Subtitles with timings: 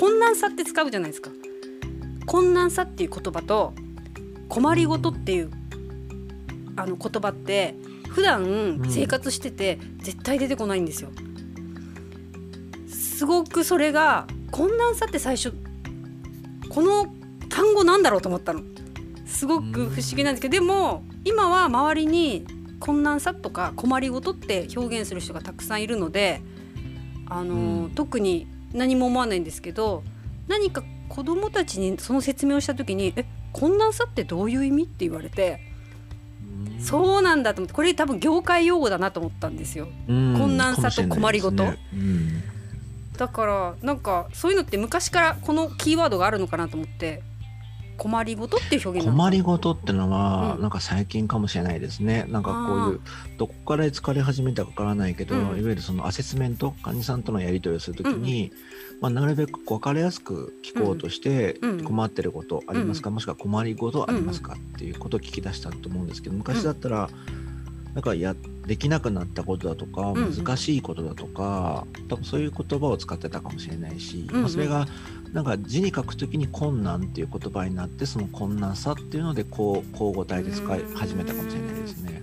[0.00, 1.30] 困難さって使うじゃないですか。
[2.24, 3.74] 困難さっていう言葉と
[4.48, 5.50] 困りごとっていう
[6.74, 7.74] あの言葉って
[8.08, 11.10] 普段生活してて絶対出てこないんですよ。
[12.88, 15.52] すごくそれが困難さって最初
[16.70, 17.14] この
[17.50, 18.62] 単語なんだろうと思ったの。
[19.26, 22.46] すごく不思議なんですけどでも今は周りに
[22.78, 26.40] 困難さとか困りごとって表現する人がたくさんいるので
[27.26, 30.02] あの、うん、特に何も思わないんですけど
[30.48, 35.70] 何か子どもたちにその説明をした時に「え困難さってどういう意味?」って言われて。
[36.78, 39.88] そうなんだと思ってこれ多分業界用語だなと思ったんですよ。
[40.06, 42.42] 困難さと困りごと、ねうん、
[43.16, 47.22] だからなんかそういうのって昔からこのキーワードがあるのかなと思って
[48.00, 52.24] 困りごとっていう表現困りごとってのは、なんか最近かもしれないですね。
[52.30, 53.00] なんかこういう
[53.36, 58.52] どこから疲れ始めたかわからないけど、うん、いわゆるそのアセスメント患者さんとのやり取りをするときに、
[58.94, 67.10] うん、まあ、なるべく分かりやすく聞こうとして、困ってることありますか、もしくは困りごとありますか、っていうことを聞き出したと思うんですけど昔だったら、
[67.94, 68.34] なんかや
[68.66, 74.86] できなくなったことだとか難しいことだとか、うん、多分そういう言葉を使ってたかもしれないし、うんうん、まあ、それが
[75.32, 82.22] なんか字に書くときに困難っていう言葉になってその困難さっていうのでこう交互体で使い始めたかもしれないですね。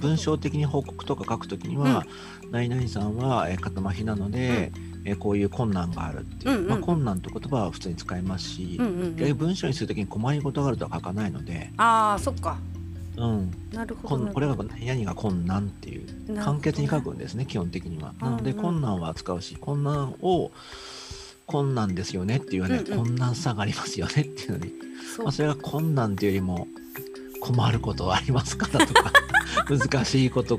[0.00, 2.04] 文章的に報告とか書くときには、
[2.44, 12.58] うん、何々さんは、えー、まひなので、うん、えー、こういう困難があるっていう、うんうん、まあ、困難って言葉は普通に使いますし、うんうんうん、文章にするときに困りごとがあるとは書かないのでああそっか
[13.16, 14.26] うん、なるほど。
[14.28, 18.14] これが何が困難っていう簡潔に書くんですね基本的には。
[18.20, 20.50] なので困難は使うし困難を
[21.46, 24.72] 困難ですよねっていうね、うんうん、困難さがありますよねっていうのに。
[25.16, 26.66] そ,、まあ、それが困難っていうよりも
[27.40, 29.12] 困ることはありますかとか
[29.68, 30.58] 難しいこと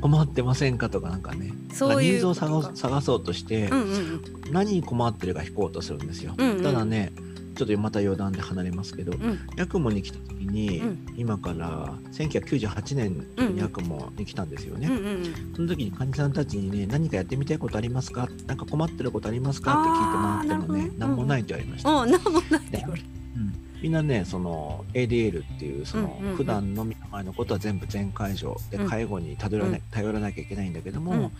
[0.00, 1.52] 困ってませんかとかなんかね。
[1.72, 6.34] そういうニーズを探そうとして、うんうん、何に困ってるか引こうとするんですよ。
[6.36, 7.12] うんうん、ただね
[7.54, 18.28] ちょっとまた余談で離れますけど、うん、ヤクモに来た時に、うん、今から1998年にヤクモに来たんですよね、うんうん、その時に患者さんたちにね何かやってみたいことありますか？
[18.46, 19.80] 何か困ってることありますか？
[19.80, 20.90] って聞いてもらってもね。
[20.98, 22.06] 何もないって言われました。
[22.06, 23.02] 何もないって言われ
[23.82, 31.30] みんなねその ADL っていうその普段の身の前のことは全部全解除で介護に頼らな,、頼らなきゃいけないんだけども、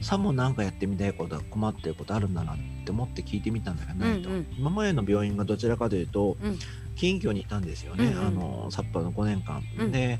[0.00, 6.58] さも何かやってみたいことは困ってることあるんだなって思って聞いてみたんだけどないと、うんうん、今までの病院がどちらかというと、うん、
[6.96, 10.18] 近所にいたんですよね、うんうん、あの札幌の5年間、うん、で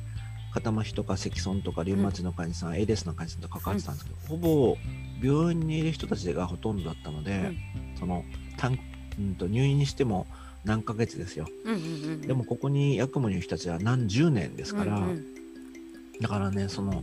[0.53, 4.77] 肩麻痺とか積損とかリウマチの患者さん、うん、ALS の患者さんと関わってたんですけど、ほぼ
[5.23, 7.53] 病院にいる人たちがほとんどだったので、
[7.99, 8.25] その
[8.57, 8.79] 短、
[9.19, 10.27] うんと入院にしても
[10.65, 11.85] 何ヶ月ですよ、うんうんう
[12.17, 15.25] ん、でもここにヤクモにいる人たちは何十年ですから、うんうん、
[16.21, 17.03] だからねその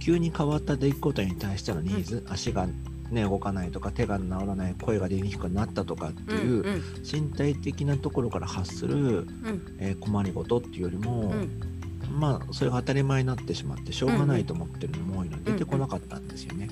[0.00, 2.66] 急に変わった出来事に対してのニーズ、うん、足が
[3.10, 16.68] ね、動かないとか手が治らない声が出にくくなったとかっていう、身体的なところから発する、うん、えー、困りごとっていうよりも、うん、まあそれが当たり前になってしまってしょうがないと思ってるのも多いので出てこなかったんですよね。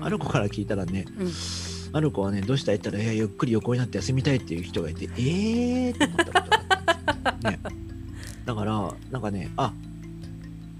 [0.00, 1.04] ある子から聞いたらね、
[1.92, 7.60] ある子はねどうしたら言ったら、えー、ゆっくり横になって休みたいっていう人がいてええー、って思ったことがあったんですよ、 ね。
[8.46, 9.72] だからなんかねあ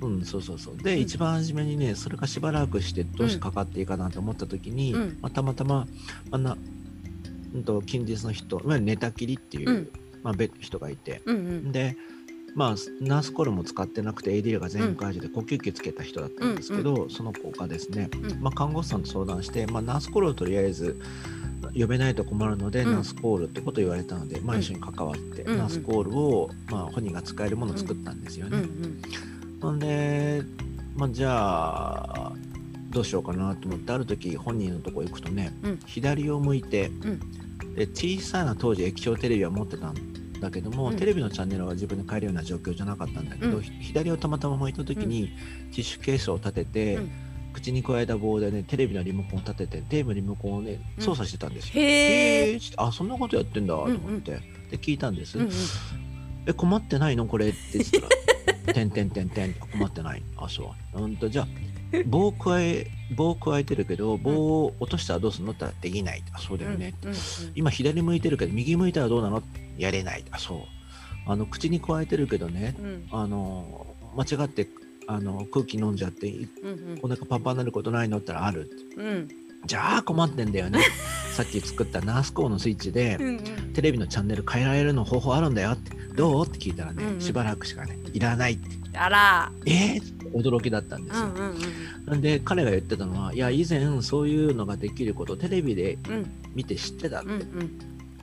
[0.09, 0.77] うん、そうそうそう。
[0.77, 5.87] で、うん、一番初めにね、それがしばらくしてどうしてかかっていいかなと思った時に、うん、まあ、たまたま、
[6.31, 6.57] あんな、
[7.55, 9.89] うんと、近日の人、いわゆる寝たきりっていう、うん、
[10.23, 11.97] まあ、人がいて、うんうん、で、
[12.55, 21.01] まあ、ナースコールも使ってなくて ADL が全解除で呼吸器つけた人だったんですけど、うんうん、その子がですね、まあ、看護師さんと相談して、まあ、ナースコールをとりあえず
[21.75, 28.59] 呼べないと困るので、うん、ナースコールってことを言われたので、まあ、一緒に関わって、ナースコールを、まあ、本人が使えるものを作ったんですよね。
[28.59, 29.31] うんうん
[29.62, 30.43] ほんで、
[30.97, 32.33] まあ、じゃあ
[32.91, 45.28] どうしようかなと思ってある時本人のとこ行くとね、うん、左を向いて、うん、で小さな当時液晶テレビは持ってたんだけども、うん、テレビのチャンネルは自分で変えるような状況じゃなかったんだけど、左をたまたま向いた時に、
[45.71, 46.99] ティッシュケースを立てて、
[47.53, 51.75] 口に加えた棒でねテレビのリモコンを立ててテレビのリモコンをね操作してたんですよ。
[51.77, 54.41] へえあそんなことやってんだと思って、
[54.71, 55.39] で聞いたんです。
[55.39, 55.51] うんうん、
[56.47, 57.27] え困ってないの？
[57.27, 58.00] これって言った
[58.68, 60.22] ら てんてんてんてん困ってない。
[60.36, 61.03] あ、そう。
[61.03, 61.48] うんと、じゃあ、
[62.06, 65.53] 棒加え、棒加えてるけど、棒を落としたらどうするの？
[65.53, 66.22] ってできない。
[66.33, 66.94] あ、そうだよね。
[67.54, 69.42] 今左向いてるけど、右向いたらどうなの
[69.78, 70.24] やれない。
[70.30, 70.59] あ、そう。
[71.27, 74.68] あの、口に加えてるけどね、うん、あの、間違って
[75.06, 78.18] あの空気飲んじゃって、うんうん、お腹パンパンになることないの？
[78.18, 78.95] ってあるって。
[78.97, 79.28] うん
[79.66, 80.80] じゃあ困ってんだよね。
[81.32, 85.97] さっき作ったナースコーのスイッチで、うんうん、テレビのチャンネル変えられるの方法あるんだよって。
[86.14, 86.47] どう？
[86.47, 88.98] って聞いたらね、うんうん、しばらくしかねいらないって。
[88.98, 89.50] あら。
[89.64, 91.54] えー、驚きだったんですよ、うんうん
[92.09, 95.98] うん、で彼が言ってたのはいや以前そういうのができることをテレビで
[96.54, 97.70] 見て知ってたって、うんうん。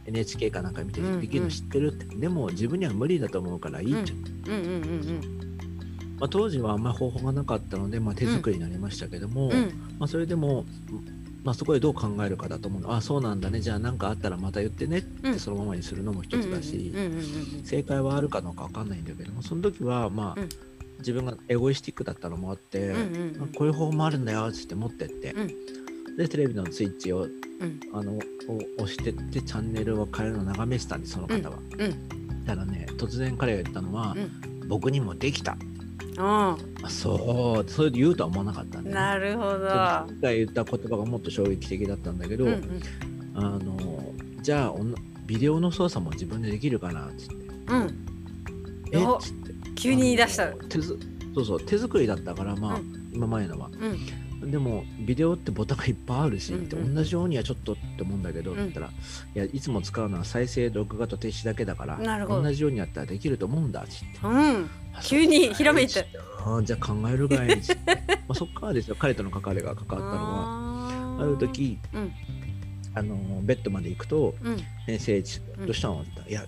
[0.05, 4.11] NHK かなんか見てできるの知ってるって、でも自分には無理だと思うからいいって、
[4.47, 4.53] うん。
[4.53, 5.39] うんうん
[6.19, 9.67] まあ、当時はあんまり方法がなかったので、まあ、手作りになりましたけども、うんうん。
[9.99, 10.65] まあ、それでも、
[11.43, 12.93] まあ、そこでどう考えるかだと思うの。
[12.93, 13.61] あそうなんだね。
[13.61, 14.99] じゃあ何かあったらまた言ってね。
[14.99, 15.33] っうん。
[15.33, 16.93] てそのままにするのも一つだし、
[17.63, 19.41] 正解はあるかどうか分かんないんだけども。
[19.41, 20.49] その時はまあ、うん。
[20.99, 23.43] 自分がエゴイスティックだったのもあって、うんうんうん。
[23.43, 26.17] あこういう方法もあるんだよっつって持ってって、うん。
[26.17, 27.79] でテレビのスイッチをうん。
[27.93, 28.19] あの
[28.77, 31.57] お押してってチャンネルを変えるのを眺めてたんですその方は。
[31.77, 32.45] うん。
[32.45, 34.19] ただね突然彼が言ったのは、う
[34.65, 34.67] ん。
[34.67, 35.57] 僕にもできた
[36.21, 39.59] ああそうそれで言うとは思わなかったね、なるほど。
[39.59, 42.81] 今回言った言葉がもっと衝撃的だったんだけど、うんうん。
[43.35, 44.03] あの
[44.41, 44.93] じゃあおん
[45.25, 47.35] ビデオの操作も自分でできるかなっつって。
[47.67, 48.07] うん。
[48.91, 49.01] え？
[49.01, 49.53] っおつって。
[49.75, 50.47] 急に言い出した。
[50.47, 50.99] 手ず
[51.33, 52.83] そうそう手作りだったからまあ、う
[53.13, 53.69] 今前のは。
[53.79, 53.97] うん
[54.41, 58.57] でもビデオってボタンがいっぱいあるし、うんうん同じようにはちょっとって思うんだけど、うん。
[58.57, 58.91] って言ったらい
[59.33, 64.05] やいつも使うのは再生録画と停止だけだから同じようにやったらできると思うんだっつって。
[64.23, 64.69] うん。
[64.93, 66.05] あ急にひらめいて。
[66.45, 67.53] あじゃあ考えるがいい。
[67.53, 67.57] っ
[68.27, 68.95] まあそっからですよ。
[68.97, 72.11] 彼との関わりが関わったのはあある時うん。
[72.95, 74.57] あのベッドまで行くとうん。
[74.85, 76.45] 先生どうしたの?」って言ったら「いや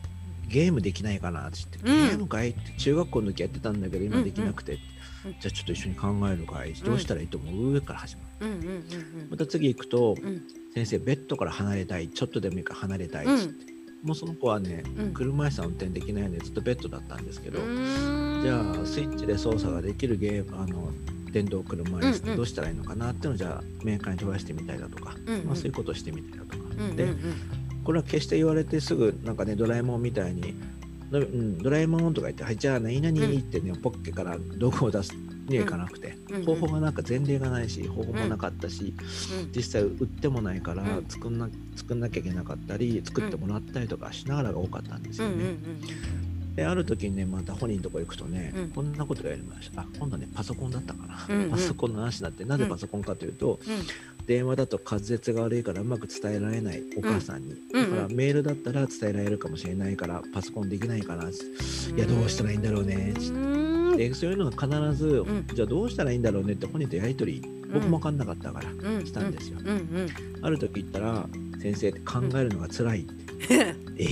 [0.51, 2.09] ゲームできないかな」って言って「うん。
[2.09, 4.79] ゲームかい?」って中学校の時やってたんだけど今できなくて、うん
[5.23, 6.73] じゃあちょっと一緒に考えるかい。
[6.73, 7.73] どうしたらいいと思う？
[7.73, 8.47] 上から始まる。
[8.47, 8.83] うんうんうん
[9.29, 10.27] また次行くとうん。
[10.27, 10.41] うん
[10.73, 15.13] 「先生ベッドから離れたいちょっとでもいいから離れたい」っつって、もうその子はねうん。
[15.13, 20.91] 車椅子は運転できないのでずっとベッドだったんですけど、じゃあスイッチで操作ができるゲームあの
[21.31, 22.19] 電動車椅子っうんうん。
[22.21, 25.45] てどうしたらいいのかなっていうのをじゃあメーカーに問い合わせてみたりだとか、うんうん。
[25.45, 26.95] まあ、そういうことをしてみたりだとか、うんうん。
[26.95, 27.05] で
[27.83, 30.53] これは決して言われてすぐなんかねドラえもんみたいに
[31.11, 35.13] 「のうん、ドラえもん」とか言って「はいじゃあ何々」ってね、ポッケから道具を出す
[35.51, 36.35] にはいかなくて、うん。
[36.37, 38.93] うん方法がなんか前例がないし方法もなかったし、
[39.43, 39.51] うん。
[39.55, 41.05] 実際売ってもないからうん。
[41.07, 45.33] 作んな作んなきゃいけなかったり作ってもらったりとかしながらが多かったんですよね。
[45.33, 45.57] うんうんうん
[46.51, 48.69] である時にねまた本人のとこ行くとね、うん。
[48.71, 49.83] こんなことがやりました。
[49.83, 51.49] あ今度ねパソコンだったかな、うんうん。
[51.51, 53.73] パソコンの話になってなぜパソコンかというと、うん
[54.25, 57.91] 電話だと滑舌が悪いからうまく伝えられないお母さんに、うん。
[57.91, 61.33] だからメールだったら伝えられるかもしれないからパソコンできないかな、い
[61.97, 63.13] やどうしたらいいんだろうね、
[63.97, 65.47] でそういうのが必ず、ん。
[65.53, 69.05] じゃあどうしたらいいんだろうねって本人とやり取り僕も分かんなかったから、うん。
[69.05, 69.59] したんですよ。
[69.59, 69.67] うん。
[69.67, 70.09] うん。
[70.41, 71.25] ある時言ったら
[71.61, 73.13] 先生って考えるのが辛いって、
[73.97, 74.05] え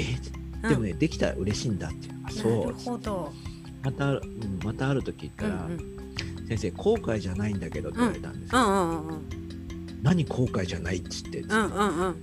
[0.63, 2.75] ー、でもね、できたら嬉しいんだってあなそう
[3.81, 6.47] また、うん、またある時言ったら、うんうん。
[6.47, 8.67] 先生後悔じゃないんだけどって言われたんですよ、うん。
[8.67, 9.07] うん。
[9.07, 9.38] うん
[10.01, 10.97] 何後悔じゃない？
[10.97, 12.15] っつって、うんうんうん。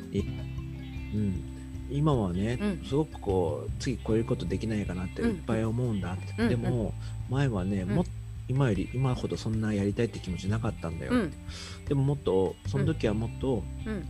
[1.14, 1.42] うん、
[1.90, 2.84] 今はね、うん。
[2.84, 6.12] すごくこう次こういうことできないかなっていっぱい思うんだ。
[6.12, 6.48] って、うん。
[6.48, 6.94] でも
[7.30, 7.88] 前はね、ん。
[7.88, 8.04] もっ
[8.48, 11.32] 今より今ほどそんなやりたいって気持ちなかったんだよ、うん。
[11.88, 14.04] でももっとその時はもっとうん。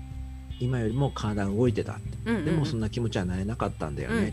[0.59, 4.33] 今よりも体が動いてたって、うんうんでもそんな気持ちはなれなかったんだよね、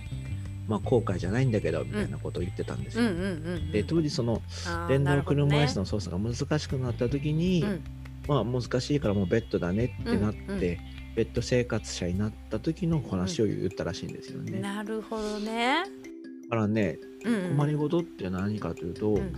[0.69, 3.25] まあ後悔じゃないんだけどみたいなことを言ってたんですよ、うんうんう
[3.57, 4.41] んで当時その
[4.87, 7.83] 電動車椅子の操作が難しくなった時に、うん
[8.27, 10.59] まあ難しいからもうベッドだねってなって、うんうん。
[10.59, 10.77] ベ
[11.23, 14.59] ッド生活者になった時の話を言ったらしいんですよね。
[14.59, 15.83] だなるほどね。
[16.49, 17.57] からねうんうん。
[17.57, 19.33] 困りごとって何かというと、うん。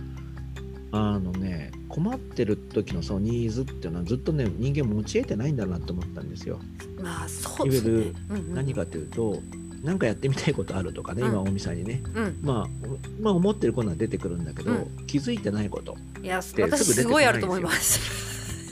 [0.92, 6.60] あのね困ってる時のそのニーズっていうのはずっとね人間持ち得てないんだなと思ったんですよ。
[7.00, 7.90] まあそうですね。
[7.90, 8.54] いわゆるうんうん。
[8.54, 9.40] 何かというと
[9.82, 11.28] 何かやってみたいことあるとかね、うん。
[11.28, 12.38] 今大見さんにね、うん。
[12.42, 12.88] まあ、
[13.20, 15.96] まあ思ってることは出てくるんだけど、う気づいてないこと。
[16.22, 18.25] いや私すごいあると思います。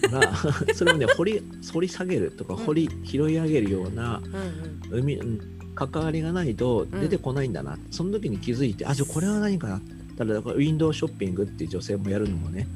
[0.08, 0.32] が
[0.74, 1.42] それをね掘り
[1.72, 5.00] 掘り下げるとか掘り拾い上げるようなうんうん。
[5.00, 5.40] 海うん
[5.74, 9.80] 関わりがないと出てこないんだな、その時に気づいてあじゃあこれは何かな
[10.16, 12.68] ただウィンドウショッピングっていう女性もやるのもね、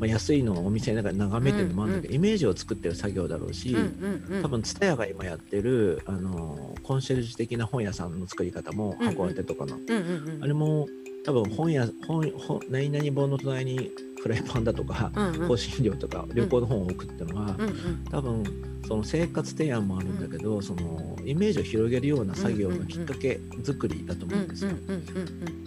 [0.00, 4.42] まあ、安いのをお店の中で眺めてるのもあるんだけど、イメージを作ってる作業だろうし、うんうんうん。
[4.42, 9.14] 多分 TSUTAYA が今やってるあのコンシェルジュ的な本屋さんの作り方もうんうん。
[9.14, 10.42] 函館とかの、うんうんうん。
[10.42, 10.88] あれも
[11.28, 13.90] 多分本屋本本何々本の隣に
[14.22, 15.48] フライパンだとか、うんうん。
[15.48, 18.04] 香辛料とか旅行の本を置くっていうのは、うんうん。
[18.10, 18.44] 多分
[18.88, 24.70] その生活提案もあるんだけど、そのイメージを広げるような作業のきっかけ作りだと思うんですよ。
[24.70, 25.02] うんうん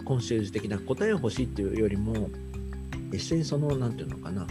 [0.00, 2.28] んコンシェルジュ的な答えを欲しいっていうよりも
[3.12, 4.48] 一緒にそのなんていうのかな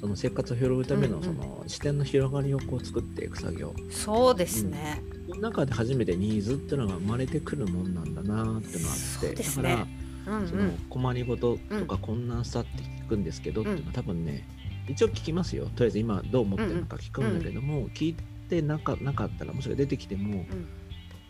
[0.00, 1.36] その生活を広げるためのうんうん。
[1.36, 5.02] その視点の広がりをこう作っていく作業、うんそうですね。
[5.28, 14.46] その中で初めてニーズっていうのが生まれてくるもんなんだなっていうのがあって、そうですだからねうんうそのん困りごととか困難さって聞くんですけど、っていうのは多分ね
[14.88, 15.66] 一応聞きますよ。
[15.66, 18.16] とりあえず今どう思ってるのか聞くんだけども、聞い
[18.48, 20.66] てなかなかったらもしが出てきても、うん。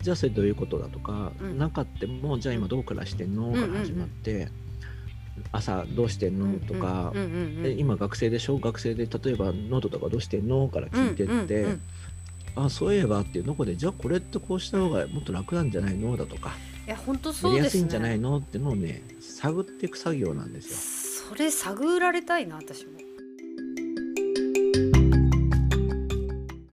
[0.00, 1.58] じゃあそれどういうことだとか、うん。
[1.58, 3.52] なかってもじゃあ今どう暮らしてんの？
[3.52, 4.48] から始まって、
[5.52, 6.58] 朝どうしてんの？
[6.66, 7.12] とか、
[7.76, 8.58] 今学生でしょ？
[8.58, 10.68] 学生で例えばノートとかどうしてんの？
[10.68, 11.78] から聞いてって、
[12.56, 16.16] あそういえばっていうとこでじゃあこれってこうした方がもっと楽なんじゃないの？
[16.16, 16.50] だとか。
[16.50, 16.52] い
[16.92, 18.36] や本当やそうですりやすいんじゃないねの？
[18.38, 20.70] ってのをね探っていく作業なんです
[21.22, 21.28] よ。
[21.30, 22.92] それ探られたいな私も